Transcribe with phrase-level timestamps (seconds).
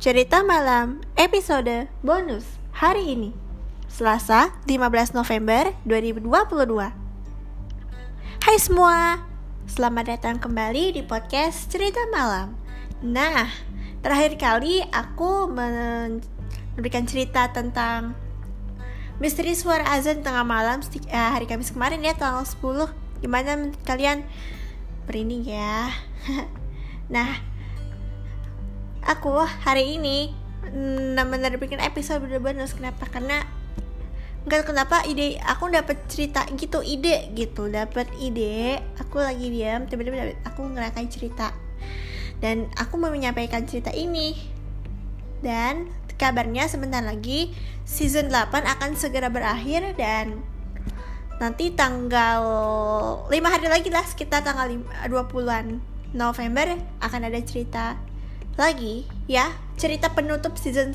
[0.00, 3.36] Cerita Malam episode bonus hari ini.
[3.84, 6.24] Selasa 15 November 2022
[8.40, 9.20] Hai semua
[9.68, 12.56] Selamat datang kembali di podcast Cerita Malam.
[13.04, 13.52] Nah,
[14.00, 18.16] terakhir kali aku memberikan cerita tentang
[19.20, 20.80] Misteri suara azan tengah malam
[21.12, 24.24] eh, hari Kamis kemarin ya tanggal 10 Gimana kalian?
[25.04, 25.92] Merinding ya.
[27.10, 27.42] Nah,
[29.06, 30.34] aku hari ini
[31.14, 33.42] benar bikin episode bener-bener kenapa karena
[34.40, 40.36] nggak kenapa ide aku dapat cerita gitu ide gitu dapat ide aku lagi diam tiba-tiba
[40.48, 41.52] aku ngerakai cerita.
[42.40, 44.32] Dan aku mau menyampaikan cerita ini.
[45.44, 47.52] Dan kabarnya sebentar lagi
[47.88, 50.44] season 8 akan segera berakhir dan
[51.40, 52.44] nanti tanggal
[53.24, 54.68] 5 hari lagi lah sekitar tanggal
[55.08, 55.80] 20-an
[56.12, 57.96] November akan ada cerita
[58.58, 60.92] lagi ya cerita penutup season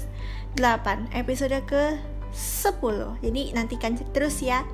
[0.60, 2.00] 8 episode ke
[2.36, 4.68] 10 jadi nantikan terus ya.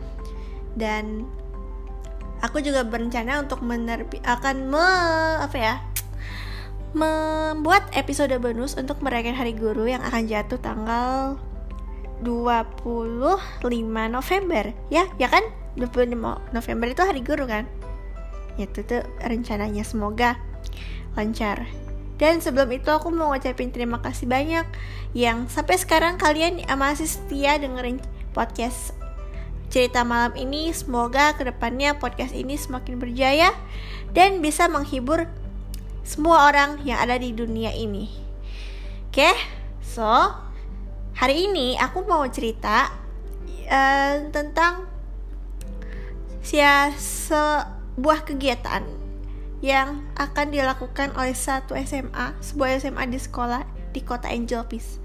[0.74, 1.28] Dan
[2.42, 4.88] aku juga berencana untuk menerbi akan me
[5.42, 5.76] apa ya
[6.92, 11.40] membuat episode bonus untuk merayakan hari guru yang akan jatuh tanggal
[12.22, 13.40] 25
[14.12, 14.76] November.
[14.92, 15.44] Ya ya kan?
[15.80, 16.12] 25
[16.52, 17.64] November itu hari guru kan?
[18.60, 19.88] Itu tuh rencananya.
[19.88, 20.36] Semoga
[21.16, 21.64] lancar
[22.22, 24.70] dan sebelum itu aku mau ngucapin terima kasih banyak
[25.18, 27.98] yang sampai sekarang kalian masih setia dengerin
[28.38, 28.94] podcast
[29.74, 30.70] cerita malam ini.
[30.70, 33.50] Semoga ke depannya podcast ini semakin berjaya
[34.14, 35.26] dan bisa menghibur
[36.06, 38.06] semua orang yang ada di dunia ini.
[39.10, 39.36] Oke, okay?
[39.82, 40.06] so
[41.18, 42.94] hari ini aku mau cerita
[43.66, 44.86] uh, tentang
[46.46, 49.01] sia sebuah kegiatan
[49.62, 53.62] yang akan dilakukan oleh satu SMA, sebuah SMA di sekolah
[53.94, 54.98] di kota Angel Peace.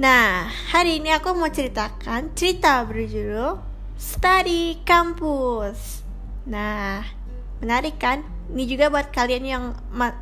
[0.00, 3.60] Nah, hari ini aku mau ceritakan cerita berjudul
[4.00, 6.00] Study Campus.
[6.48, 7.04] Nah,
[7.60, 8.24] menarik kan?
[8.48, 9.64] Ini juga buat kalian yang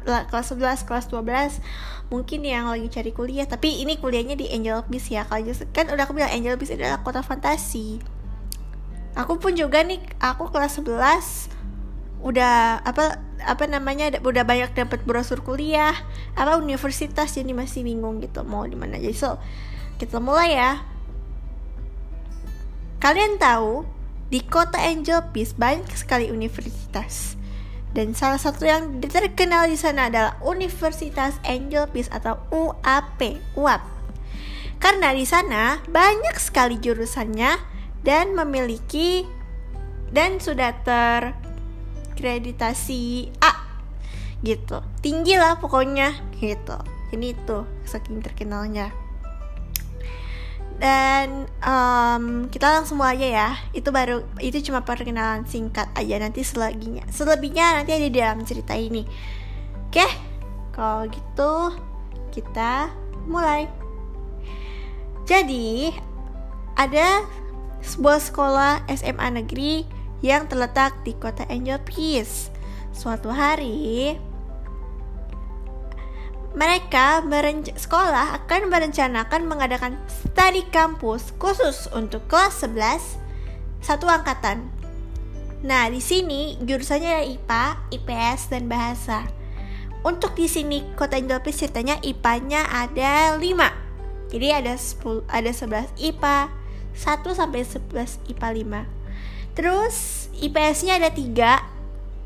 [0.02, 1.62] kelas 11, kelas 12
[2.10, 6.10] Mungkin yang lagi cari kuliah Tapi ini kuliahnya di Angel Peace ya Kalau kan udah
[6.10, 8.02] aku bilang Angel Peace adalah kota fantasi
[9.14, 11.55] Aku pun juga nih Aku kelas 11
[12.26, 15.94] udah apa apa namanya udah banyak dapat brosur kuliah
[16.34, 18.98] apa universitas jadi masih bingung gitu mau di mana.
[18.98, 19.38] Jadi so
[20.02, 20.82] kita mulai ya.
[22.98, 23.86] Kalian tahu
[24.26, 27.38] di kota Angel Peace banyak sekali universitas.
[27.94, 33.96] Dan salah satu yang terkenal di sana adalah Universitas Angel Peace atau UAP UAP
[34.76, 37.56] karena di sana banyak sekali jurusannya
[38.04, 39.24] dan memiliki
[40.12, 41.34] dan sudah ter
[42.16, 43.52] akreditasi A
[44.40, 44.80] gitu.
[45.04, 46.80] Tinggi lah pokoknya gitu.
[47.12, 48.88] Ini tuh saking terkenalnya.
[50.76, 53.50] Dan um, kita langsung mulai aja ya.
[53.76, 56.16] Itu baru itu cuma perkenalan singkat aja.
[56.16, 59.04] Nanti selebihnya selebihnya nanti ada di dalam cerita ini.
[59.92, 60.08] Oke
[60.72, 61.52] kalau gitu
[62.32, 62.88] kita
[63.28, 63.68] mulai.
[65.28, 65.92] Jadi
[66.76, 67.24] ada
[67.80, 69.88] sebuah sekolah SMA negeri
[70.24, 71.44] yang terletak di kota
[71.84, 72.48] Peace.
[72.96, 74.16] Suatu hari,
[76.56, 77.20] mereka
[77.76, 83.20] sekolah akan merencanakan mengadakan study kampus khusus untuk kelas 11
[83.84, 84.64] satu angkatan.
[85.60, 89.28] Nah, di sini jurusannya ada IPA, IPS, dan bahasa.
[90.00, 94.32] Untuk di sini Kota Peace ceritanya IPA-nya ada 5.
[94.32, 96.48] Jadi ada 10 ada 11 IPA,
[96.96, 98.48] 1 sampai 11 IPA
[98.88, 98.95] 5.
[99.56, 101.64] Terus IPS-nya ada tiga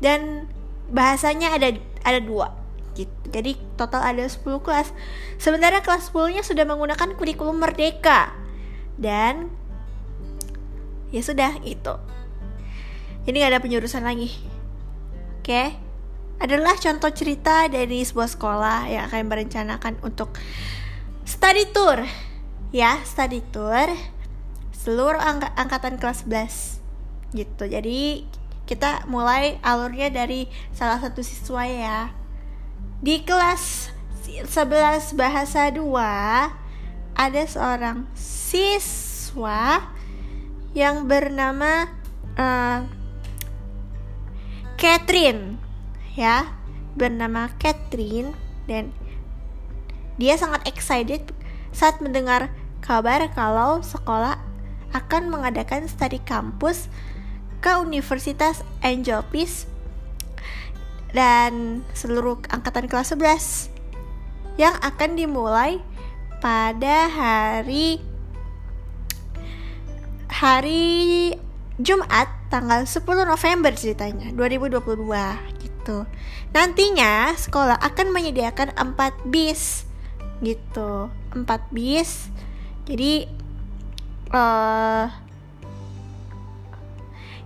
[0.03, 0.51] dan
[0.91, 1.71] bahasanya ada
[2.03, 2.51] ada dua
[2.93, 3.15] gitu.
[3.31, 4.91] Jadi total ada 10 kelas.
[5.39, 8.35] Sebenarnya kelas 10-nya sudah menggunakan kurikulum merdeka.
[8.99, 9.47] Dan
[11.15, 11.95] ya sudah itu.
[13.23, 14.35] Jadi gak ada penjurusan lagi.
[15.39, 15.79] Oke.
[16.41, 20.35] Adalah contoh cerita dari sebuah sekolah yang akan merencanakan untuk
[21.23, 22.01] study tour.
[22.73, 23.87] Ya, study tour
[24.73, 26.80] seluruh ang angkatan kelas 11
[27.31, 27.67] gitu.
[27.67, 28.27] Jadi
[28.67, 31.99] kita mulai alurnya dari salah satu siswa ya.
[33.01, 33.91] Di kelas
[34.47, 35.81] 11 bahasa 2
[37.17, 39.91] ada seorang siswa
[40.71, 41.89] yang bernama
[42.37, 42.87] uh,
[44.79, 45.59] Catherine
[46.15, 46.47] ya.
[46.91, 48.35] Bernama Catherine
[48.67, 48.91] dan
[50.19, 51.31] dia sangat excited
[51.71, 52.51] saat mendengar
[52.83, 54.35] kabar kalau sekolah
[54.91, 56.91] akan mengadakan study kampus
[57.61, 59.69] ke Universitas Angel Peace
[61.13, 63.69] dan seluruh angkatan kelas 11.
[64.59, 65.79] yang akan dimulai
[66.43, 68.03] pada hari
[70.27, 71.33] hari
[71.79, 75.07] Jumat tanggal 10 November ceritanya 2022
[75.63, 76.03] gitu.
[76.51, 79.87] Nantinya sekolah akan menyediakan 4 bis
[80.43, 81.07] gitu.
[81.31, 82.27] 4 bis.
[82.85, 83.25] Jadi
[84.35, 85.05] uh,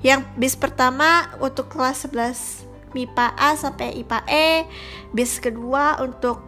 [0.06, 4.50] yang bis pertama untuk kelas 11 MIPA A sampai IPA E,
[5.18, 6.46] bis kedua untuk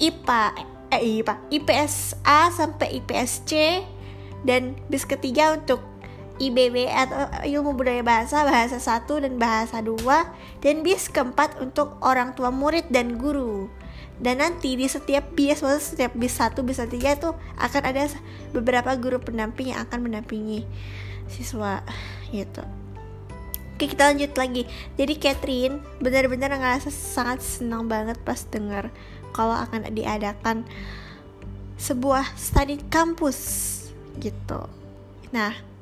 [0.00, 0.56] IPA
[0.88, 3.52] eh IPA IPS A sampai IPS C.
[4.44, 5.84] Dan bis ketiga untuk
[6.40, 10.00] IBB atau ilmu budaya bahasa bahasa 1 dan bahasa 2
[10.64, 13.68] dan bis keempat untuk orang tua murid dan guru.
[14.18, 18.08] Dan nanti di setiap bis setiap bis satu bis tiga itu akan ada
[18.56, 20.64] beberapa guru pendamping yang akan mendampingi
[21.28, 21.84] siswa
[22.30, 22.62] gitu.
[23.74, 24.62] Oke kita lanjut lagi.
[24.94, 28.94] Jadi Catherine benar-benar ngerasa sangat senang banget pas denger
[29.34, 30.62] Kalau akan diadakan
[31.74, 33.38] sebuah study kampus
[34.22, 34.70] gitu.
[35.34, 35.74] Nah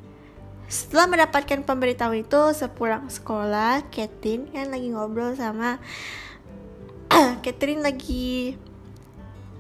[0.73, 5.77] setelah mendapatkan pemberitahuan itu sepulang sekolah, Catherine kan lagi ngobrol sama
[7.45, 8.57] Catherine lagi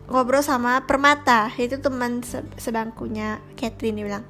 [0.08, 4.24] ngobrol sama Permata, itu teman se sebangkunya Catherine dia bilang,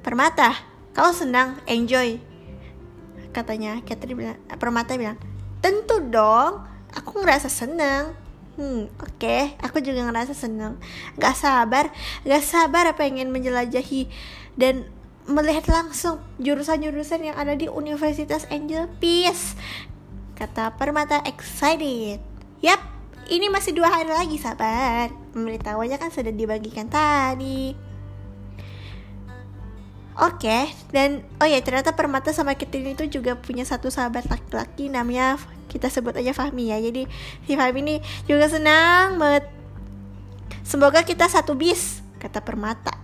[0.00, 0.54] "Permata,
[0.94, 2.20] kau senang, enjoy."
[3.30, 5.18] Katanya Catherine bilang, Permata bilang,
[5.60, 6.64] "Tentu dong,
[6.94, 8.16] aku ngerasa senang."
[8.58, 9.54] Hmm, oke, okay.
[9.62, 10.82] aku juga ngerasa senang.
[11.14, 11.94] Gak sabar,
[12.26, 14.10] gak sabar pengen menjelajahi
[14.58, 14.90] dan
[15.30, 19.54] melihat langsung jurusan-jurusan yang ada di Universitas Angel Peace.
[20.34, 22.18] Kata Permata excited.
[22.58, 22.82] Yap,
[23.30, 25.12] ini masih dua hari lagi sabar.
[25.36, 27.87] Pemberitahuannya kan sudah dibagikan tadi.
[30.18, 34.90] Oke, okay, dan oh ya ternyata Permata sama Kitty itu juga punya satu sahabat laki-laki
[34.90, 35.38] namanya
[35.70, 36.82] kita sebut aja Fahmi ya.
[36.82, 37.06] Jadi
[37.46, 39.46] si Fahmi ini juga senang banget.
[40.66, 42.98] Semoga kita satu bis, kata Permata.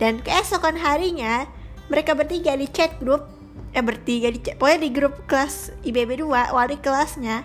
[0.00, 1.44] Dan keesokan harinya
[1.92, 3.28] mereka bertiga di chat grup
[3.76, 7.44] eh bertiga di chat pokoknya di grup kelas IBB 2 wali kelasnya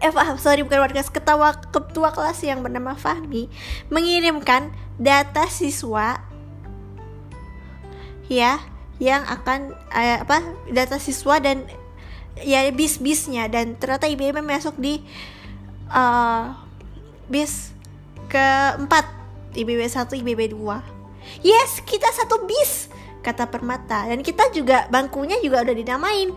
[0.00, 0.08] eh
[0.40, 3.52] sorry bukan wali kelas ketawa ketua kelas yang bernama Fahmi
[3.92, 6.27] mengirimkan data siswa
[8.28, 8.60] ya
[8.98, 11.64] yang akan eh, apa data siswa dan
[12.42, 13.50] ya bis-bisnya.
[13.50, 15.02] Dan ternyata IBB masuk di
[15.90, 16.54] uh,
[17.26, 17.72] bis
[18.30, 19.16] keempat.
[19.58, 22.92] IBB 1 IBB 2 yes kita satu bis
[23.24, 24.06] kata Permata.
[24.06, 26.30] Dan kita juga bangkunya juga udah dinamain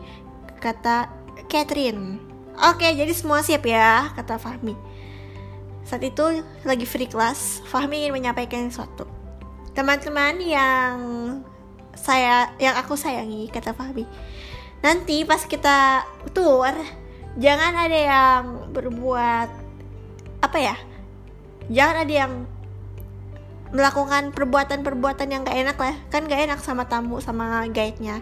[0.57, 1.11] kata
[1.47, 2.17] Catherine.
[2.71, 4.73] Oke jadi semua siap ya kata Fahmi.
[5.85, 6.23] Saat itu
[6.63, 9.05] lagi free class Fahmi ingin menyampaikan sesuatu.
[9.71, 10.95] Teman-teman yang
[11.95, 14.05] saya yang aku sayangi kata Fahmi.
[14.81, 16.73] Nanti pas kita tour
[17.37, 18.43] jangan ada yang
[18.75, 19.49] berbuat
[20.41, 20.75] apa ya
[21.71, 22.33] jangan ada yang
[23.71, 25.95] melakukan perbuatan-perbuatan yang gak enak lah.
[26.11, 28.19] Kan gak enak sama tamu sama guide-nya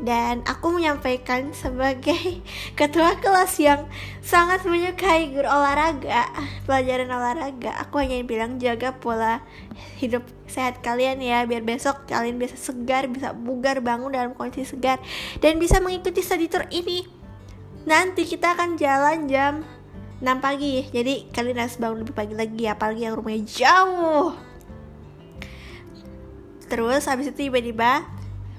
[0.00, 2.40] dan aku menyampaikan sebagai
[2.78, 3.84] ketua kelas yang
[4.24, 6.28] sangat menyukai guru olahraga
[6.64, 7.76] pelajaran olahraga.
[7.84, 9.44] Aku hanya bilang jaga pola
[10.00, 14.98] hidup sehat kalian ya biar besok kalian bisa segar bisa bugar bangun dalam kondisi segar
[15.38, 17.04] dan bisa mengikuti study tour ini.
[17.84, 19.64] Nanti kita akan jalan jam
[20.20, 24.36] 6 pagi jadi kalian harus bangun lebih pagi lagi apalagi yang rumahnya jauh.
[26.70, 28.06] Terus habis itu tiba-tiba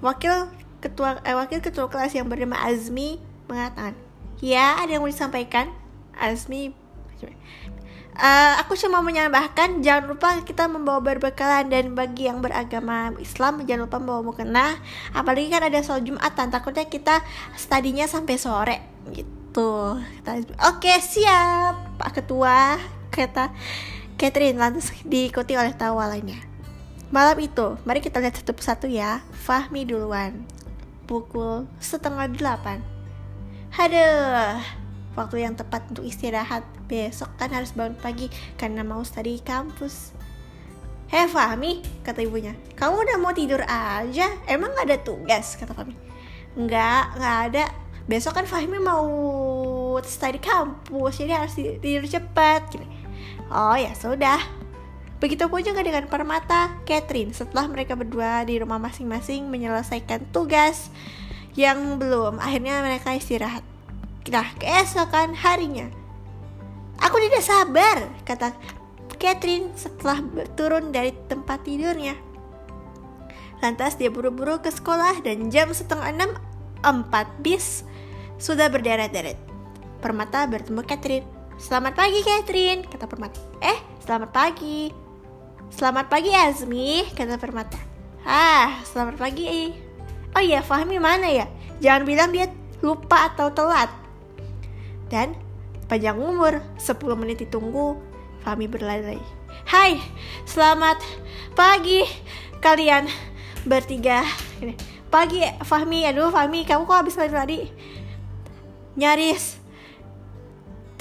[0.04, 3.94] wakil ketua eh, wakil ketua kelas yang bernama Azmi mengatakan,
[4.42, 5.72] "Ya, ada yang mau disampaikan."
[6.18, 6.82] Azmi
[8.12, 13.88] Uh, aku cuma menambahkan jangan lupa kita membawa berbekalan dan bagi yang beragama Islam jangan
[13.88, 14.78] lupa membawa mukena.
[15.16, 17.24] Apalagi kan ada soal Jumatan takutnya kita
[17.56, 18.78] studinya sampai sore.
[19.16, 19.74] Gitu.
[20.68, 21.96] Oke siap.
[21.98, 22.76] Pak Ketua
[23.16, 23.56] kata
[24.20, 26.38] Catherine lantas diikuti oleh tawa lainnya
[27.12, 29.20] Malam itu, mari kita lihat satu persatu ya.
[29.36, 30.48] Fahmi duluan.
[31.12, 32.80] Pukul setengah delapan.
[33.76, 34.64] Haduh,
[35.20, 36.64] waktu yang tepat untuk istirahat.
[36.88, 40.16] Besok kan harus bangun pagi karena mau study kampus.
[41.12, 44.32] Hei Fahmi, kata ibunya, kamu udah mau tidur aja?
[44.48, 45.60] Emang gak ada tugas?
[45.60, 45.92] Kata Fahmi.
[46.56, 47.66] Enggak, nggak ada.
[48.08, 49.04] Besok kan Fahmi mau
[50.00, 52.72] study kampus, jadi harus tidur cepat.
[53.52, 54.40] Oh ya sudah,
[55.22, 60.90] Begitupun juga dengan Permata, Catherine setelah mereka berdua di rumah masing-masing menyelesaikan tugas
[61.54, 63.62] yang belum, akhirnya mereka istirahat.
[64.34, 65.94] Nah, keesokan harinya,
[66.98, 68.50] aku tidak sabar, kata
[69.22, 70.26] Catherine setelah
[70.58, 72.18] turun dari tempat tidurnya.
[73.62, 76.34] Lantas dia buru-buru ke sekolah dan jam setengah enam,
[76.82, 77.86] empat bis
[78.42, 79.38] sudah berderet-deret.
[80.02, 81.28] Permata bertemu Catherine.
[81.62, 83.38] Selamat pagi Catherine, kata Permata.
[83.62, 85.01] Eh, selamat pagi.
[85.72, 87.80] Selamat pagi Azmi, kata Permata.
[88.28, 89.72] Ah, selamat pagi.
[90.36, 91.48] Oh iya, Fahmi mana ya?
[91.80, 92.52] Jangan bilang dia
[92.84, 93.88] lupa atau telat.
[95.08, 95.32] Dan
[95.88, 97.96] panjang umur, 10 menit ditunggu,
[98.44, 99.24] Fahmi berlari.
[99.64, 99.96] Hai,
[100.44, 101.00] selamat
[101.56, 102.04] pagi
[102.60, 103.08] kalian
[103.64, 104.28] bertiga.
[105.08, 107.72] Pagi Fahmi, aduh Fahmi, kamu kok habis lari-lari?
[109.00, 109.61] Nyaris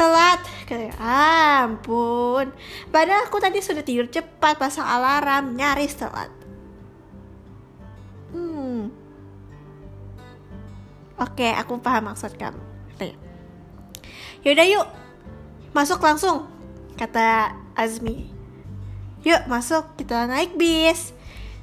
[0.00, 0.40] telat.
[0.64, 2.49] Kayak ampun.
[2.88, 6.33] Padahal aku tadi sudah tidur cepat pasang alarm nyaris telat.
[8.33, 8.88] Hmm.
[11.21, 12.71] Oke aku paham maksud kamu.
[14.40, 14.88] Yaudah yuk
[15.76, 16.49] masuk langsung
[16.97, 18.33] kata Azmi.
[19.21, 21.12] Yuk masuk kita naik bis.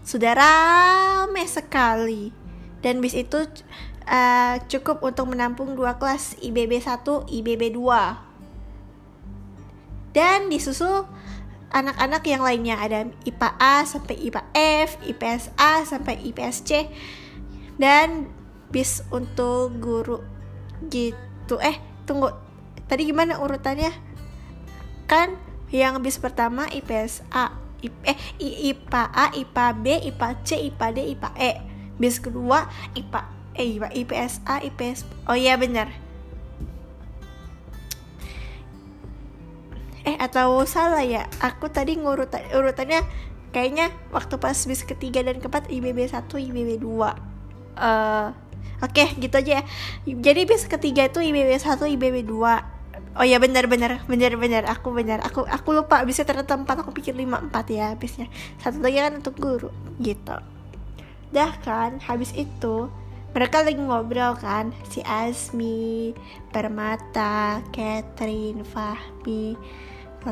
[0.05, 2.29] Sudah rame sekali.
[2.85, 3.49] Dan bis itu
[4.05, 8.26] uh, cukup untuk menampung dua kelas IBB 1, IBB 2
[10.17, 11.05] dan disusul
[11.69, 14.41] anak-anak yang lainnya ada IPA A sampai IPA
[14.81, 16.89] F, IPS A sampai IPS C
[17.77, 18.25] dan
[18.73, 20.25] bis untuk guru
[20.89, 21.61] gitu.
[21.61, 21.77] Eh,
[22.09, 22.33] tunggu.
[22.89, 23.93] Tadi gimana urutannya?
[25.05, 25.37] Kan
[25.69, 27.53] yang bis pertama IPS A,
[27.85, 31.51] IP, eh IPA A, IPA B, IPA C, IPA D, IPA E.
[32.01, 32.65] Bis kedua
[32.97, 33.21] IPA
[33.53, 36.06] eh IPA, IPS A, IPS Oh iya benar
[40.07, 41.27] eh atau salah ya?
[41.43, 43.03] Aku tadi ngurut urutannya
[43.51, 47.11] kayaknya waktu pas bis ketiga dan keempat IBB 1 IBB 2 uh,
[48.77, 49.63] Oke okay, gitu aja ya.
[50.05, 52.77] Jadi bis ketiga itu IBB 1 IBB 2
[53.17, 54.63] Oh ya benar benar benar benar.
[54.69, 55.25] Aku benar.
[55.25, 58.29] Aku aku lupa bisa ternyata 4 aku pikir 5 4 ya bisnya.
[58.61, 60.37] Satu lagi kan untuk guru gitu.
[61.33, 62.93] Dah kan habis itu
[63.33, 64.69] mereka lagi ngobrol kan.
[64.93, 66.13] Si Asmi
[66.53, 69.57] Permata Catherine Fahmi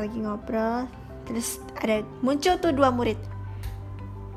[0.00, 0.86] lagi ngobrol
[1.26, 3.18] terus ada muncul tuh dua murid.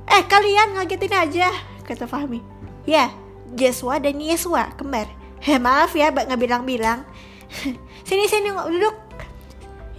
[0.10, 1.50] Eh kalian ngagetin aja
[1.86, 2.42] kata Fahmi.
[2.90, 3.14] Ya
[3.54, 5.06] Jeswa dan Yeswa kembar.
[5.46, 7.06] Eh maaf ya nggak bilang-bilang
[8.08, 8.98] sini sini duduk.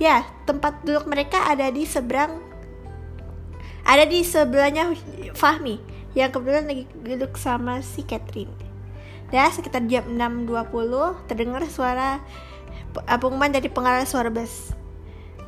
[0.02, 2.42] Ya tempat duduk mereka ada di seberang
[3.86, 4.92] ada di sebelahnya
[5.38, 5.78] Fahmi
[6.18, 8.52] yang kebetulan lagi duduk sama si Catherine.
[9.30, 12.18] Dan sekitar jam 6.20 terdengar suara
[12.90, 14.74] pengumuman dari pengarah suara bus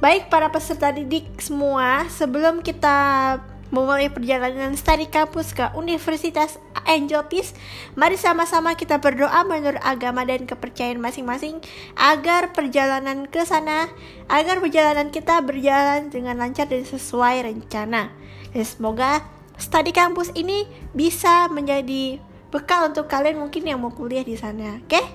[0.02, 3.38] Baik para peserta didik semua, sebelum kita
[3.71, 6.59] memulai perjalanan studi kampus ke Universitas
[6.90, 7.54] Angel Peace,
[7.94, 11.62] mari sama-sama kita berdoa menurut agama dan kepercayaan masing-masing
[11.94, 13.94] agar perjalanan ke sana,
[14.26, 18.11] agar perjalanan kita berjalan dengan lancar dan sesuai rencana.
[18.50, 19.23] Dan semoga
[19.54, 20.66] studi kampus ini
[20.99, 22.18] bisa menjadi
[22.50, 24.99] bekal untuk kalian mungkin yang mau kuliah di sana, oke?
[24.99, 25.06] Okay?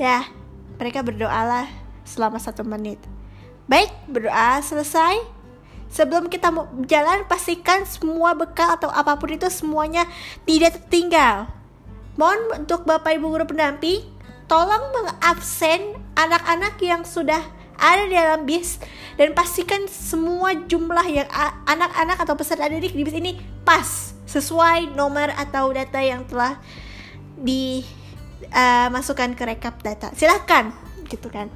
[0.00, 0.24] Dah,
[0.80, 1.68] mereka berdoalah
[2.08, 3.19] selama satu menit.
[3.70, 5.22] Baik, berdoa selesai.
[5.94, 6.50] Sebelum kita
[6.90, 10.10] jalan, pastikan semua bekal atau apa pun itu semuanya
[10.42, 11.46] tidak tertinggal.
[12.18, 14.02] Mohon untuk Bapak Ibu guru pendamping,
[14.50, 17.38] tolong mengabsen anak-anak yang sudah
[17.78, 18.82] ada di dalam bis
[19.14, 21.30] dan pastikan semua jumlah yang
[21.70, 26.58] anak-anak atau peserta didik di bis ini pas sesuai nomor atau data yang telah
[27.38, 30.10] dimasukkan uh, ke rekap data.
[30.18, 31.50] Silahkan, gitu kan.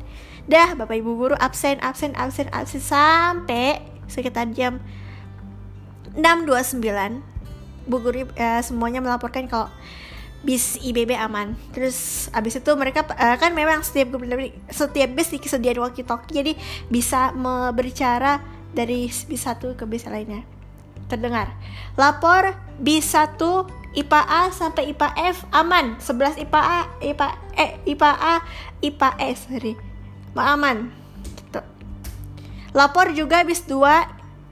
[0.51, 3.81] Dah Bapak Ibu guru absen absen absen absen sampai
[4.11, 4.83] sekitar jam
[6.19, 6.83] 6.29
[7.85, 9.69] Bu guru uh, semuanya melaporkan kalau
[10.45, 11.57] bis IBB aman.
[11.73, 14.17] Terus abis itu mereka uh, kan memang setiap
[14.69, 16.53] setiap bis disediakan walkie talkie jadi
[16.89, 17.33] bisa
[17.73, 18.41] berbicara
[18.77, 20.45] dari bis satu ke bis lainnya.
[21.09, 21.53] Terdengar.
[21.97, 25.97] Lapor bis satu IPA A sampai IPA F aman.
[26.03, 28.35] 11 IPA A, IPA E, IPA A,
[28.83, 29.75] IPA S, sorry.
[30.35, 30.91] Aman.
[31.23, 31.61] Gitu.
[32.75, 33.79] lapor juga bis 2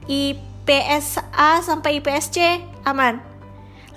[0.07, 3.19] IPSA sampai IPSC aman.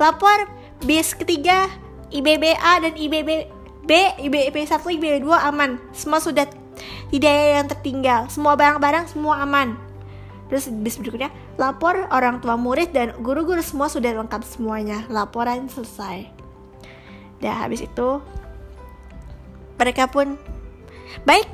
[0.02, 0.50] Lapor
[0.82, 1.70] bis ketiga
[2.10, 3.30] IBBA dan IBB
[3.86, 5.78] B, IBB 1, IBB 2 aman.
[5.94, 6.42] Semua sudah
[7.06, 8.20] tidak ada yang tertinggal.
[8.26, 9.78] Semua barang-barang semua aman.
[10.50, 16.28] Terus bis berikutnya lapor orang tua murid dan guru-guru semua sudah lengkap semuanya laporan selesai
[17.40, 18.20] dah habis itu
[19.76, 20.40] mereka pun
[21.28, 21.48] baik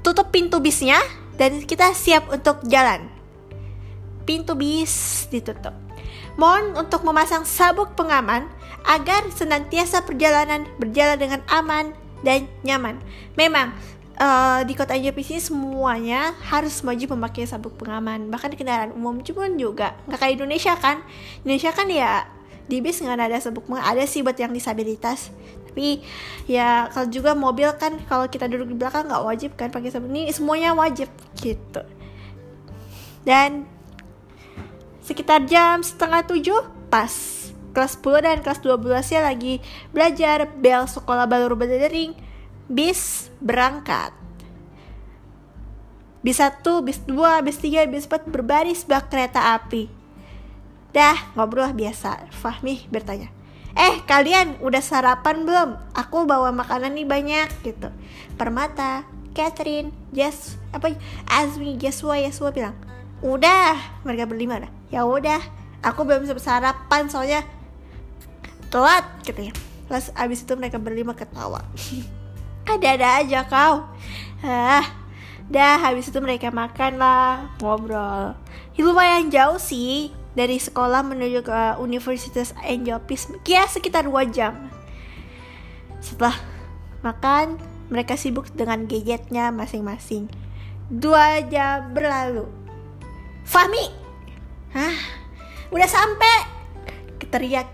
[0.00, 1.00] tutup pintu bisnya
[1.40, 3.08] dan kita siap untuk jalan.
[4.28, 5.72] Pintu bis ditutup.
[6.36, 8.44] Mohon untuk memasang sabuk pengaman
[8.84, 13.00] agar senantiasa perjalanan berjalan dengan aman dan nyaman.
[13.40, 13.72] Memang
[14.20, 18.28] uh, di kota JPC semuanya harus wajib memakai sabuk pengaman.
[18.28, 19.96] Bahkan di kendaraan umum pun juga.
[20.06, 21.00] Nggak kayak Indonesia kan?
[21.42, 22.28] Indonesia kan ya
[22.70, 23.88] di bis nggak ada sabuk pengaman.
[23.88, 25.32] Ada sih buat yang disabilitas.
[25.70, 26.02] tapi
[26.50, 30.10] ya kalau juga mobil kan kalau kita duduk di belakang nggak wajib kan pakai sabun
[30.10, 31.06] ini semuanya wajib
[31.38, 31.86] gitu
[33.22, 33.70] dan
[35.04, 36.58] sekitar jam setengah tujuh
[36.90, 37.10] pas
[37.70, 39.62] kelas 10 dan kelas 12 ya lagi
[39.94, 42.18] belajar bel sekolah baru berdering
[42.70, 44.14] bis berangkat.
[46.22, 49.90] Bis 1, bis 2, bis 3, bis 4 berbaris bak kereta api.
[50.94, 52.30] Dah ngobrol biasa.
[52.30, 53.40] Fahmi bertanya
[53.74, 55.78] Eh kalian udah sarapan belum?
[55.94, 57.88] Aku bawa makanan nih banyak gitu.
[58.34, 60.90] Permata, Catherine, Jess, apa
[61.30, 62.74] Azmi, Jeswa, Yeswa bilang
[63.22, 64.72] Udah, mereka berlima dah.
[64.90, 65.38] Ya udah,
[65.86, 67.46] aku belum sarapan soalnya.
[68.70, 69.54] Telat gitu ya
[69.90, 71.66] Terus abis itu mereka berlima ketawa
[72.70, 73.90] Ada-ada aja kau.
[74.46, 75.00] Ah,
[75.50, 78.38] Dah habis itu mereka makan lah Ngobrol.
[78.78, 84.70] Ya, Lumayan jauh sih dari sekolah menuju ke Universitas Angel Peace ya sekitar 2 jam.
[85.98, 86.38] Setelah
[87.02, 87.58] makan
[87.90, 90.30] mereka sibuk dengan gadgetnya masing-masing.
[90.86, 92.46] Dua jam berlalu.
[93.42, 93.90] Fahmi!
[94.70, 94.94] Hah?
[95.74, 96.46] Udah sampai?
[97.30, 97.66] Teriak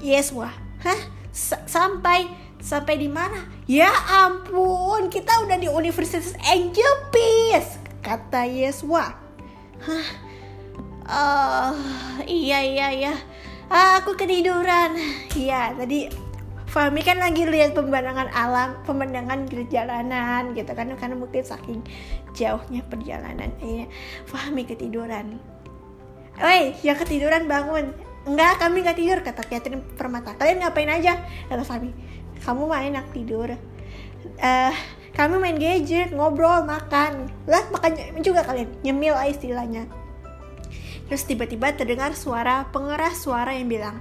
[0.00, 0.52] yes wah
[0.84, 1.00] hah?
[1.32, 2.28] S sampai
[2.66, 3.86] sampai di mana ya
[4.26, 9.14] ampun kita udah di Universitas Angel Peace kata Yeswa
[9.86, 10.26] hah
[11.06, 11.70] Oh,
[12.26, 13.14] iya iya iya.
[13.70, 14.98] Aku ketiduran.
[15.38, 16.10] Iya, tadi
[16.66, 21.78] Fahmi kan lagi lihat pemandangan alam, pemandangan di jalanan gitu kan karena mungkin saking
[22.34, 23.54] jauhnya perjalanan.
[23.62, 23.86] Iya,
[24.26, 25.38] Fahmi ketiduran.
[26.42, 27.94] Woi, ya ketiduran bangun.
[28.26, 30.34] Enggak, kami nggak tidur kata Catherine Permata.
[30.34, 31.22] Kalian ngapain aja?
[31.46, 31.94] Kata Fahmi.
[32.42, 33.54] Kamu main aku tidur.
[34.36, 34.74] Uh,
[35.16, 37.32] kami main gadget, ngobrol, makan.
[37.48, 38.68] Lah, makan juga kalian.
[38.84, 39.88] Nyemil istilahnya.
[41.06, 43.96] Terus tiba-tiba terdengar suara pengeras suara yang bilang,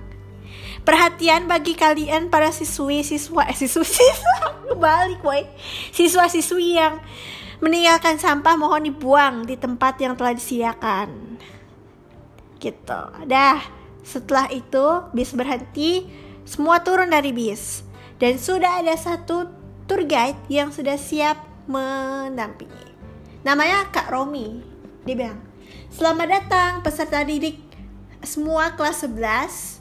[0.85, 4.37] Perhatian bagi kalian para siswi siswa eh siswi siswa
[4.83, 5.41] balik boy
[5.89, 7.01] siswa siswi yang
[7.57, 11.41] meninggalkan sampah mohon dibuang di tempat yang telah disediakan
[12.61, 13.65] gitu dah
[14.05, 16.05] setelah itu bis berhenti
[16.45, 17.81] semua turun dari bis
[18.21, 19.51] dan sudah ada satu
[19.85, 22.95] tour guide yang sudah siap mendampingi
[23.43, 24.61] namanya Kak Romi
[25.05, 25.39] dia bilang
[25.89, 27.57] Selamat datang peserta didik
[28.25, 29.79] semua kelas 11.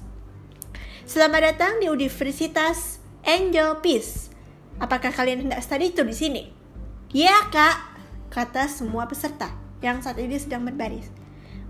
[1.09, 4.31] Selamat datang di Universitas Angel Peace.
[4.79, 6.43] Apakah kalian hendak study tour di sini?
[7.11, 7.99] Ya, Kak,
[8.31, 11.09] kata semua peserta yang saat ini sedang berbaris.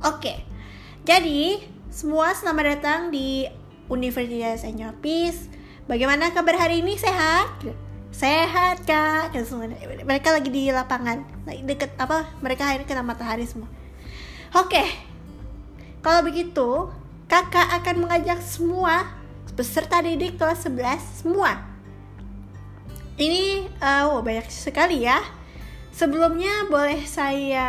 [0.03, 0.45] Oke.
[1.09, 3.49] Jadi, semua selamat datang di
[3.87, 5.47] Universitas Angel Peace.
[5.85, 6.97] Bagaimana kabar hari ini?
[6.97, 7.61] Sehat?
[8.09, 9.37] Sehat, Kak.
[10.09, 12.25] Mereka lagi di lapangan, deket apa?
[12.41, 13.69] Mereka hari ini kena matahari semua
[14.55, 14.81] Oke,
[16.01, 16.89] kalau begitu
[17.29, 19.13] kakak akan mengajak semua
[19.53, 21.59] peserta didik kelas 11 semua.
[23.21, 25.21] Ini uh, oh, banyak sekali ya.
[25.93, 27.67] Sebelumnya boleh saya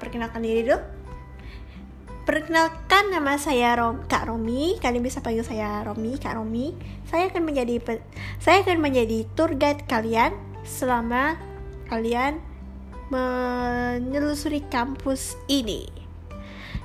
[0.00, 0.80] perkenalkan diri dulu.
[2.20, 4.76] Perkenalkan nama saya Rom, Kak Romi.
[4.76, 6.76] Kalian bisa panggil saya Romi, Kak Romi.
[7.08, 7.80] Saya akan menjadi
[8.36, 11.40] saya akan menjadi tour guide kalian selama
[11.88, 12.44] kalian
[13.08, 15.88] menelusuri kampus ini.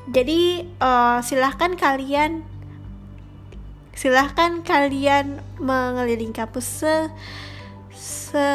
[0.08, 2.48] Jadi uh, silahkan kalian
[3.95, 6.93] silahkan kalian mengelilingi kampus se,
[7.95, 8.45] se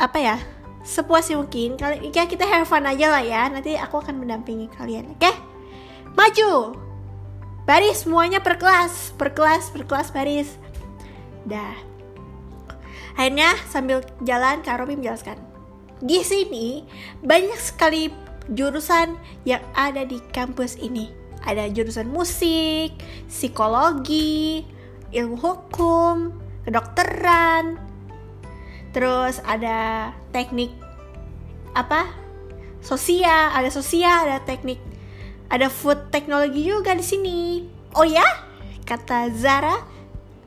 [0.00, 0.36] apa ya
[0.80, 5.12] sepuas mungkin kali ya kita have fun aja lah ya nanti aku akan mendampingi kalian
[5.12, 5.36] oke okay?
[6.16, 6.74] Maju
[7.68, 10.56] baris semuanya per kelas per kelas per kelas baris
[11.46, 11.76] dah
[13.14, 15.38] akhirnya sambil jalan Kak Robi menjelaskan
[16.00, 16.84] di sini
[17.24, 21.10] banyak sekali jurusan yang ada di kampus ini.
[21.46, 22.98] Ada jurusan musik,
[23.30, 24.66] psikologi,
[25.14, 26.34] ilmu hukum,
[26.66, 27.78] kedokteran,
[28.90, 30.74] terus ada teknik
[31.78, 32.10] apa?
[32.82, 34.82] Sosial, ada sosial, ada teknik,
[35.52, 37.38] ada food teknologi juga di sini.
[37.94, 38.24] Oh ya?
[38.86, 39.82] Kata Zara,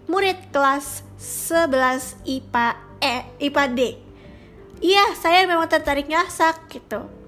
[0.08, 2.68] murid kelas 11 IPA
[3.00, 3.16] E,
[3.48, 3.80] IPA D.
[4.80, 7.20] Iya, saya memang tertarik ngasak gitu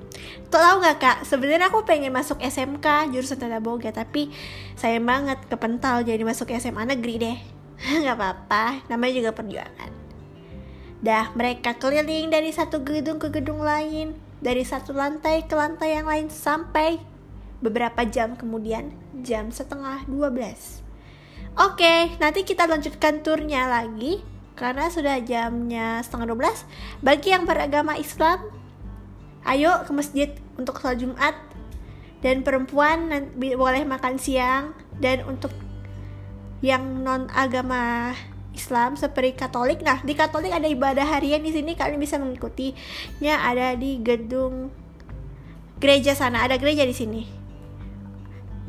[0.52, 4.28] tahu nggak kak sebenarnya aku pengen masuk SMK jurusan tata boga tapi
[4.76, 7.38] saya banget kepental jadi masuk SMA negeri deh
[8.04, 9.92] nggak apa-apa namanya juga perjuangan
[11.02, 16.06] dah mereka keliling dari satu gedung ke gedung lain dari satu lantai ke lantai yang
[16.06, 17.00] lain sampai
[17.62, 20.82] beberapa jam kemudian jam setengah 12
[21.52, 24.24] Oke, nanti kita lanjutkan turnya lagi
[24.56, 27.04] karena sudah jamnya setengah 12.
[27.04, 28.40] Bagi yang beragama Islam,
[29.44, 31.36] ayo ke masjid untuk sholat Jumat
[32.24, 34.72] dan perempuan boleh makan siang
[35.04, 35.52] dan untuk
[36.64, 38.16] yang non agama
[38.56, 39.84] Islam seperti Katolik.
[39.84, 44.72] Nah, di Katolik ada ibadah harian di sini kalian bisa mengikutinya ada di gedung
[45.84, 46.48] gereja sana.
[46.48, 47.41] Ada gereja di sini.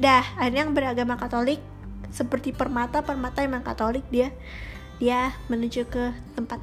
[0.00, 1.60] Dah, ada yang beragama Katolik
[2.12, 4.32] seperti Permata, Permata emang Katolik dia.
[5.02, 6.62] Dia menuju ke tempat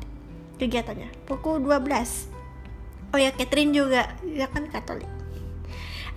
[0.57, 3.13] kegiatannya pukul 12.
[3.13, 5.09] Oh ya, Catherine juga, dia kan Katolik.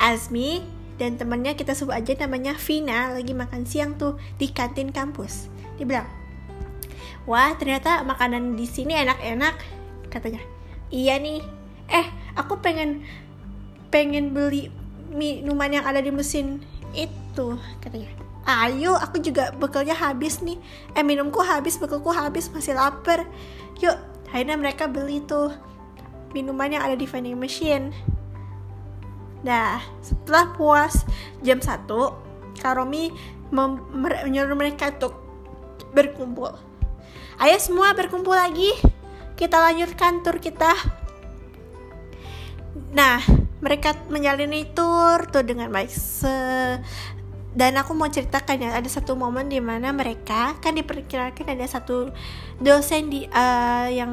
[0.01, 0.64] Azmi
[1.01, 5.48] dan temennya kita sebut aja namanya Vina lagi makan siang tuh di kantin kampus.
[5.81, 6.09] Dia bilang,
[7.25, 9.55] wah ternyata makanan di sini enak-enak
[10.11, 10.42] katanya
[10.90, 11.40] iya nih
[11.88, 13.07] eh aku pengen
[13.94, 14.68] pengen beli
[15.12, 18.09] minuman yang ada di mesin itu katanya
[18.44, 20.59] ayo aku juga bekalnya habis nih
[20.92, 23.24] eh minumku habis bekalku habis masih lapar
[23.78, 23.96] yuk
[24.33, 25.52] akhirnya mereka beli tuh
[26.33, 27.92] minuman yang ada di vending machine
[29.42, 31.02] Nah, setelah puas
[31.42, 31.87] jam 1,
[32.62, 33.11] Karomi
[33.50, 35.18] menyuruh mereka untuk
[35.90, 36.55] berkumpul.
[37.42, 38.70] Ayo semua berkumpul lagi.
[39.35, 40.70] Kita lanjutkan tur kita.
[42.94, 43.18] Nah,
[43.62, 45.88] mereka menjalani tur tuh dengan baik.
[45.88, 46.37] Se
[47.53, 52.09] dan aku mau ceritakan ya ada satu momen di mana mereka kan diperkirakan ada satu
[52.57, 54.12] dosen di uh, yang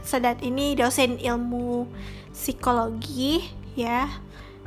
[0.00, 1.86] sadat ini dosen ilmu
[2.34, 3.46] psikologi
[3.78, 4.10] ya.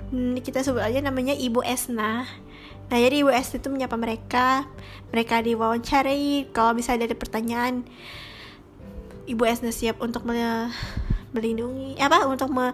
[0.08, 2.24] Hmm, kita sebut aja namanya Ibu Esna.
[2.88, 4.64] Nah jadi Ibu Esna itu menyapa mereka.
[5.12, 7.84] Mereka diwawancari Kalau misalnya ada pertanyaan
[9.28, 10.24] Ibu Esna siap untuk
[11.38, 12.74] melindungi apa untuk me,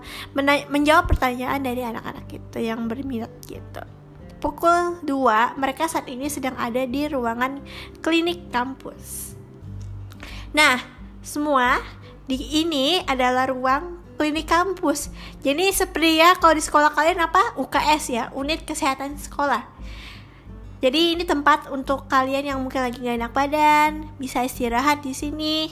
[0.71, 3.83] menjawab pertanyaan dari anak-anak itu yang berminat gitu.
[4.39, 7.59] Pukul 2 mereka saat ini sedang ada di ruangan
[7.99, 9.35] klinik kampus.
[10.55, 10.79] Nah,
[11.19, 11.79] semua
[12.27, 15.11] di ini adalah ruang klinik kampus.
[15.43, 19.67] Jadi seperti ya kalau di sekolah kalian apa UKS ya, unit kesehatan sekolah.
[20.83, 25.71] Jadi ini tempat untuk kalian yang mungkin lagi gak enak badan, bisa istirahat di sini.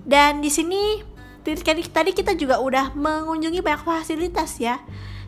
[0.00, 1.04] Dan di sini
[1.42, 4.78] tadi kita juga udah mengunjungi banyak fasilitas ya.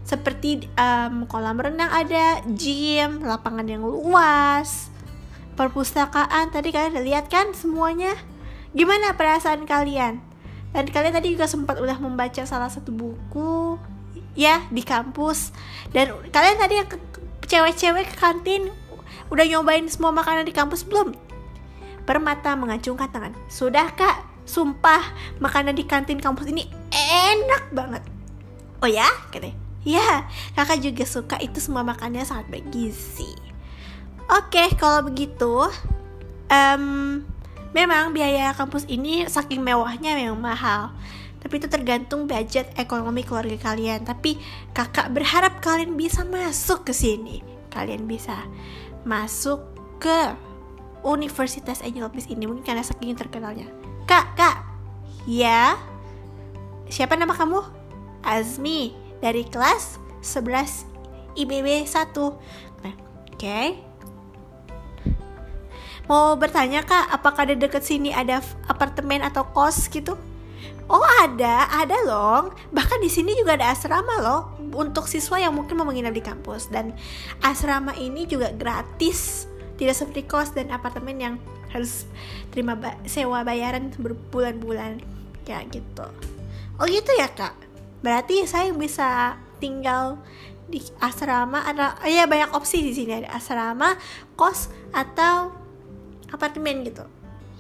[0.03, 4.91] Seperti um, kolam renang ada, gym, lapangan yang luas,
[5.55, 6.51] perpustakaan.
[6.51, 8.13] Tadi kalian udah lihat kan semuanya?
[8.75, 10.19] Gimana perasaan kalian?
[10.73, 13.79] Dan kalian tadi juga sempat udah membaca salah satu buku
[14.35, 15.53] ya di kampus.
[15.95, 16.75] Dan kalian tadi
[17.47, 18.73] cewek-cewek ke kantin
[19.33, 21.17] Udah nyobain semua makanan di kampus belum?
[22.05, 23.33] Permata mengacungkan tangan.
[23.49, 25.03] Sudah kak, sumpah
[25.39, 28.03] makanan di kantin kampus ini enak banget.
[28.83, 29.07] Oh ya?
[29.31, 29.59] Katanya.
[29.83, 33.35] Ya, kakak juga suka itu semua makannya sangat bergizi.
[34.31, 35.67] Oke, kalau begitu,
[36.47, 36.85] um,
[37.75, 40.95] memang biaya kampus ini saking mewahnya memang mahal.
[41.43, 44.07] Tapi itu tergantung budget ekonomi keluarga kalian.
[44.07, 44.39] Tapi
[44.71, 47.43] kakak berharap kalian bisa masuk ke sini.
[47.75, 48.39] Kalian bisa
[49.03, 49.59] masuk
[49.99, 50.39] ke
[51.03, 53.82] Universitas Angel Peace ini mungkin karena saking terkenalnya.
[54.13, 54.57] Kak, kak,
[55.25, 55.73] ya,
[56.85, 57.65] siapa nama kamu?
[58.21, 58.93] Azmi
[59.25, 60.85] dari kelas 11
[61.33, 62.13] IBB 1
[62.85, 62.93] nah, Oke
[63.33, 63.67] okay.
[66.13, 70.21] Mau bertanya kak, apakah di dekat sini ada apartemen atau kos gitu?
[70.93, 72.53] Oh ada, ada loh.
[72.69, 76.69] Bahkan di sini juga ada asrama loh untuk siswa yang mungkin mau menginap di kampus
[76.69, 76.93] dan
[77.41, 79.49] asrama ini juga gratis.
[79.81, 81.35] Tidak seperti kos dan apartemen yang
[81.73, 82.05] harus
[82.53, 85.01] terima ba sewa bayaran berbulan-bulan
[85.49, 86.07] ya gitu.
[86.79, 87.57] Oh gitu ya kak.
[88.05, 90.21] Berarti saya bisa tinggal
[90.69, 93.97] di asrama ada ya banyak opsi di sini ada asrama,
[94.37, 95.53] kos atau
[96.33, 97.05] apartemen gitu.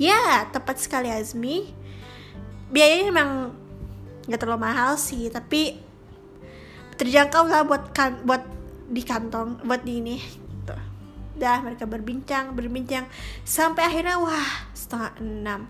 [0.01, 1.83] Ya, tepat sekali Azmi
[2.73, 3.31] biayanya memang
[4.25, 5.77] nggak terlalu mahal sih tapi
[6.97, 8.41] terjangkau lah buat kan buat
[8.89, 10.17] di kantong buat di ini
[11.37, 13.09] dah mereka berbincang berbincang.
[13.45, 15.61] Sampai akhirnya wah setengah enam.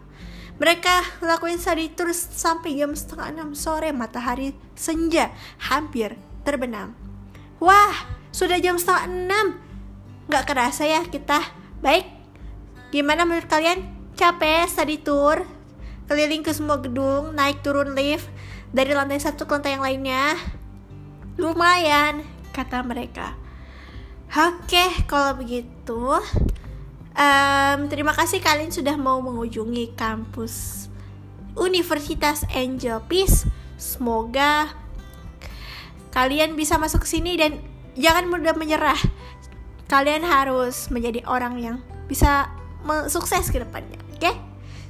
[0.60, 6.14] Mereka lakuin study tour sampai jam setengah enam sore matahari senja hampir
[6.46, 6.94] terbenam.
[7.58, 7.94] Wah
[8.30, 9.46] sudah jam setengah enam.
[10.30, 11.42] Nggak kerasa ya kita.
[11.82, 12.06] Baik
[12.94, 13.82] gimana menurut kalian?
[14.12, 15.42] Capek study tour
[16.12, 18.28] keliling ke semua gedung, naik turun lift
[18.68, 20.36] dari lantai satu ke lantai yang lainnya.
[21.40, 22.20] Lumayan,
[22.52, 23.41] kata mereka.
[24.32, 26.08] Oke, kalau begitu,
[27.12, 30.88] um, terima kasih kalian sudah mau mengunjungi kampus
[31.52, 33.44] Universitas Angel Peace.
[33.76, 34.72] Semoga
[36.16, 37.60] kalian bisa masuk ke sini dan
[37.92, 38.96] jangan mudah menyerah.
[39.84, 41.76] Kalian harus menjadi orang yang
[42.08, 42.48] bisa
[43.12, 44.32] sukses ke depannya, oke?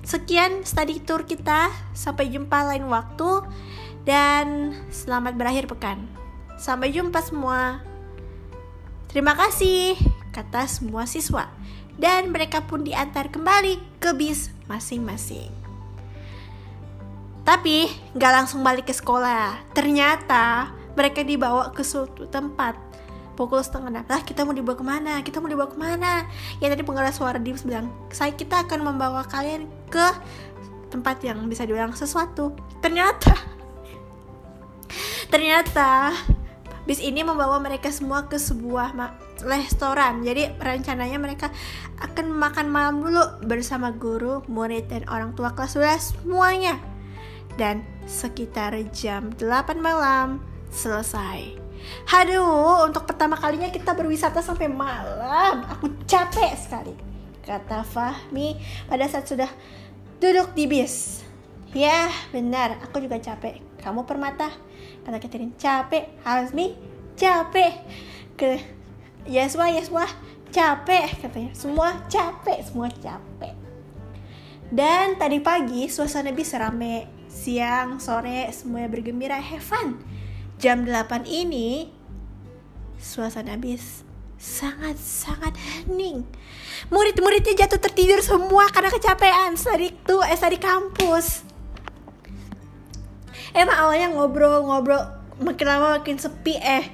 [0.06, 1.66] Sekian study tour kita.
[1.98, 3.42] Sampai jumpa lain waktu
[4.06, 6.06] dan selamat berakhir pekan.
[6.62, 7.90] Sampai jumpa semua.
[9.12, 10.00] Terima kasih,
[10.32, 11.52] kata semua siswa.
[12.00, 15.52] dan mereka pun diantar kembali ke bis masing-masing.
[17.44, 19.60] Tapi nggak langsung balik ke sekolah.
[19.76, 22.80] Ternyata mereka dibawa ke suatu tempat
[23.36, 26.28] pukul setengah enam lah kita mau dibawa ke mana kita mau dibawa ke mana
[26.60, 30.06] ya tadi pengeras suara dia bilang saya kita akan membawa kalian ke
[30.92, 32.52] tempat yang bisa diulang sesuatu
[32.84, 33.32] ternyata
[35.32, 36.12] ternyata
[36.82, 38.94] bis ini membawa mereka semua ke sebuah
[39.46, 41.50] restoran jadi rencananya mereka
[42.02, 46.74] akan makan malam dulu bersama guru murid dan orang tua kelas 11 semuanya
[47.60, 50.40] dan sekitar jam 8 malam
[50.72, 51.60] selesai.
[52.08, 55.66] Haduh, untuk pertama kalinya kita berwisata sampai malam.
[55.76, 56.94] Aku capek sekali.
[57.42, 58.54] Kata Fahmi
[58.86, 59.50] pada saat sudah
[60.22, 61.26] duduk di bis.
[61.74, 62.78] Ya, benar.
[62.86, 63.58] Aku juga capek.
[63.82, 64.54] Kamu permata?
[65.02, 66.04] Kata Catherine, capek.
[66.22, 66.78] Hazmi,
[67.18, 67.74] capek.
[68.38, 68.62] Ke
[69.26, 70.06] Yeswa, Yeswa,
[70.54, 71.20] capek.
[71.22, 72.58] Katanya, semua capek.
[72.62, 73.54] Semua capek.
[74.72, 77.10] Dan tadi pagi suasana bis rame.
[77.28, 79.40] Siang, sore, semuanya bergembira.
[79.40, 79.64] Have
[80.62, 81.90] jam 8 ini
[83.02, 84.06] suasana bis
[84.38, 86.22] sangat-sangat hening.
[86.90, 91.51] Murid-muridnya jatuh tertidur semua karena kecapean Tadi tuh eh kampus.
[93.52, 95.02] Emang awalnya ngobrol-ngobrol
[95.44, 96.88] makin lama makin sepi eh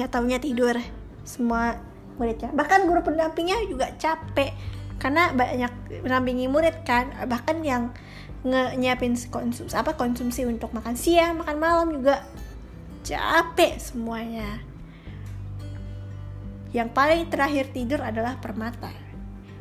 [0.00, 0.76] nyatanya tidur.
[1.28, 1.76] Semua
[2.16, 2.48] muridnya.
[2.52, 4.52] Bahkan guru pendampingnya juga capek
[5.00, 7.12] karena banyak menampingi murid kan.
[7.28, 7.92] Bahkan yang
[8.40, 12.24] nge nyiapin konsumsi apa konsumsi untuk makan siang makan malam juga
[13.04, 14.64] capek semuanya.
[16.72, 18.88] Yang paling terakhir tidur adalah permata.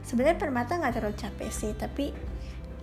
[0.07, 2.28] Sebenarnya permata nggak terlalu capek sih tapi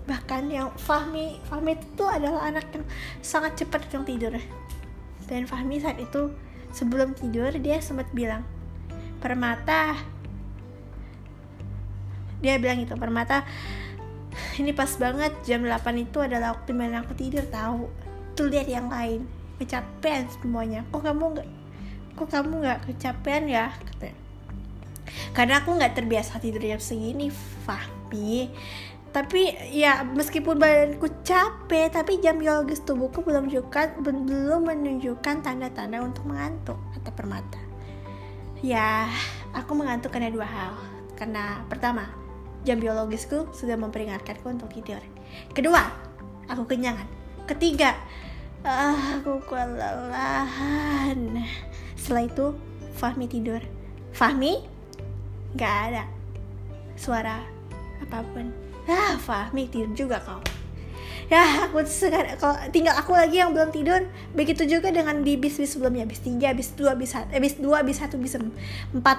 [0.06, 2.86] bahkan yang Fahmi Fahmi itu adalah anak yang
[3.20, 4.34] sangat cepat yang tidur.
[5.26, 6.30] Dan Fahmi saat itu
[6.70, 8.46] sebelum tidur dia sempat bilang
[9.18, 9.98] permata.
[12.38, 13.42] Dia bilang itu permata
[14.60, 17.90] ini pas banget jam 8 itu adalah waktu mana aku tidur tahu.
[18.38, 19.26] Tuh lihat yang lain
[19.58, 20.86] kecapean semuanya.
[20.94, 21.48] Kok kamu nggak
[22.16, 23.74] kok kamu nggak kecapean ya?
[25.32, 27.28] Karena aku nggak terbiasa tidur jam segini
[27.66, 28.52] Fahmi
[29.16, 36.28] tapi ya meskipun badanku capek tapi jam biologis tubuhku belum menunjukkan belum menunjukkan tanda-tanda untuk
[36.28, 37.56] mengantuk kata permata.
[38.60, 39.08] Ya
[39.56, 40.76] aku mengantuk karena dua hal.
[41.16, 42.12] Karena pertama
[42.68, 45.00] jam biologisku sudah memperingatkanku untuk tidur.
[45.56, 45.80] Kedua
[46.52, 47.08] aku kenyangan.
[47.48, 47.96] Ketiga
[48.68, 51.40] ah, aku kelelahan.
[51.96, 52.52] Setelah itu
[53.00, 53.64] Fahmi tidur.
[54.12, 54.60] Fahmi?
[55.56, 56.04] Nggak ada
[57.00, 57.40] suara
[58.04, 60.42] apa pun ah Fahmi tidur juga kau.
[61.26, 65.58] Ya aku sekarang kalau tinggal aku lagi yang belum tidur begitu juga dengan di bis
[65.58, 66.06] bis sebelumnya.
[66.06, 68.38] Bis tiga bis dua bis satu eh, bis dua bis satu bis
[68.94, 69.18] empat.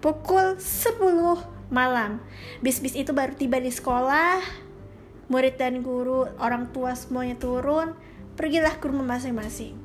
[0.00, 1.00] Pukul 10
[1.72, 2.20] malam.
[2.60, 4.40] Bis-bis itu baru tiba di sekolah.
[5.30, 7.94] Murid dan guru, orang tua semuanya turun,
[8.34, 9.78] pergilah ke rumah masing-masing.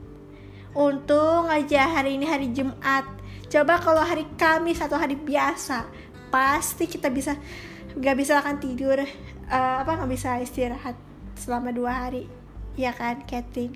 [0.73, 3.05] Untung aja hari ini hari Jumat.
[3.47, 5.85] Coba kalau hari Kamis atau hari biasa,
[6.33, 7.37] pasti kita bisa
[7.95, 8.99] nggak bisa akan tidur,
[9.47, 10.99] uh, apa nggak bisa istirahat
[11.39, 12.27] selama dua hari,
[12.75, 13.75] ya kan, Catherine?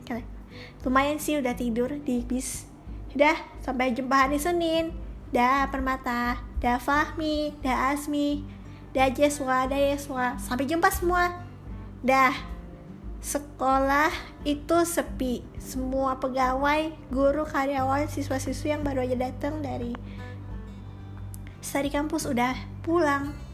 [0.84, 2.68] Lumayan sih udah tidur di bis.
[3.16, 4.92] Udah sampai jumpa hari Senin.
[5.30, 8.42] Dah Permata, dah Fahmi, dah Asmi,
[8.98, 10.42] dah Jeswa, dah Yeswa.
[10.42, 11.46] Sampai jumpa semua.
[12.02, 12.34] Dah,
[13.22, 14.10] sekolah
[14.42, 15.46] itu sepi.
[15.62, 19.94] Semua pegawai, guru, karyawan, siswa-siswi yang baru aja datang dari
[21.62, 23.49] studi kampus udah pulang.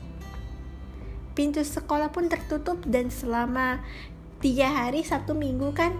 [1.35, 3.83] Pintu sekolah pun tertutup dan selama
[4.39, 5.91] tiga hari satu minggu kan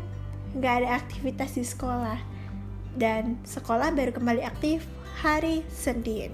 [0.56, 2.18] nggak ada aktivitas di sekolah.
[2.96, 4.88] Dan sekolah baru kembali aktif
[5.20, 6.32] hari Senin.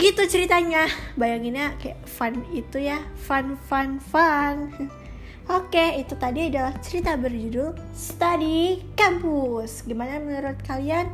[0.00, 0.88] Gitu ceritanya.
[1.20, 3.04] Bayanginnya kayak fun itu ya.
[3.20, 4.72] Fun fun fun.
[5.60, 11.06] Oke itu tadi adalah cerita berjudul study kampus gimana menurut kalian?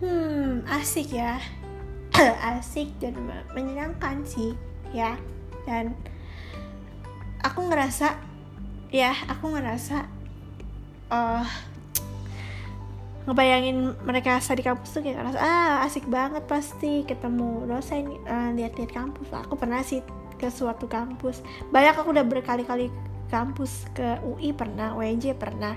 [0.00, 1.36] Hmm asik ya.
[2.58, 3.14] Asik dan
[3.54, 4.56] menyenangkan sih
[4.90, 5.14] ya
[5.68, 5.92] dan
[7.44, 8.16] aku ngerasa
[8.88, 10.08] ya aku ngerasa
[11.12, 11.44] uh,
[13.28, 18.88] ngebayangin mereka di kampus tuh kayak ngerasa ah asik banget pasti ketemu dosen uh, lihat-lihat
[18.88, 19.28] kampus.
[19.44, 20.00] Aku pernah sih
[20.40, 21.44] ke suatu kampus.
[21.68, 22.88] Banyak aku udah berkali-kali
[23.28, 25.76] kampus ke UI pernah UNJ pernah.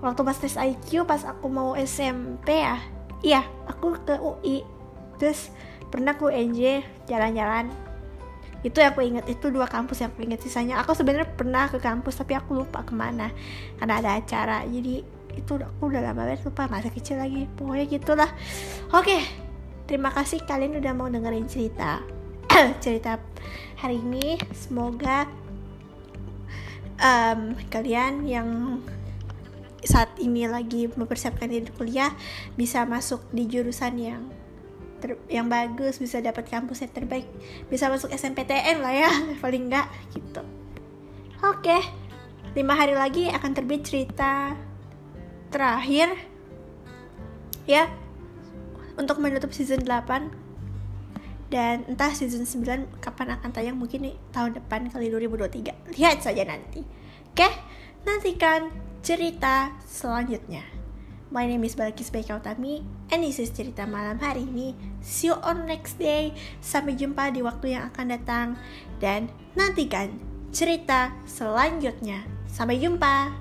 [0.00, 2.80] Waktu pas tes IQ pas aku mau SMP ya
[3.20, 4.64] iya aku ke UI
[5.20, 5.52] terus
[5.92, 7.68] pernah ke UNJ jalan-jalan
[8.60, 11.80] itu yang aku inget itu dua kampus yang aku inget sisanya aku sebenarnya pernah ke
[11.80, 13.32] kampus tapi aku lupa ke mana.
[13.80, 17.48] Karena ada acara jadi itu aku udah lama banget lupa masa kecil lagi.
[17.56, 18.30] Pokoknya gitulah.
[18.92, 19.48] Oke
[19.90, 21.98] Terima kasih kalian udah mau dengerin cerita
[22.84, 23.18] cerita
[23.74, 24.38] hari ini.
[24.54, 25.26] Semoga
[27.02, 28.78] um, kalian yang
[29.82, 32.14] saat ini lagi mempersiapkan diri kuliah
[32.54, 34.22] bisa masuk di jurusan yang
[35.00, 37.26] ter yang bagus bisa dapat kampus yang terbaik.
[37.72, 39.10] Bisa masuk SMPTN lah ya
[39.42, 40.44] paling enggak gitu.
[41.40, 41.80] Oke
[42.50, 44.58] lima hari lagi akan terbit cerita
[45.54, 46.10] terakhir
[47.62, 47.86] ya
[48.98, 50.34] untuk menutup season 8
[51.50, 56.42] dan entah season 9 kapan akan tayang mungkin nih tahun depan kali 2023 lihat saja
[56.42, 56.82] nanti.
[57.30, 57.46] Oke
[58.02, 58.70] nantikan
[59.06, 60.66] cerita selanjutnya.
[61.30, 62.82] My name is Balkis Baika Utami
[63.14, 64.74] and this is cerita malam hari ini.
[65.00, 66.36] See you on next day.
[66.60, 68.48] Sampai jumpa di waktu yang akan datang
[69.00, 70.16] dan nantikan
[70.52, 72.24] cerita selanjutnya.
[72.46, 73.32] Sampai jumpa.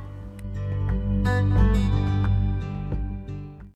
[1.19, 1.68] thank you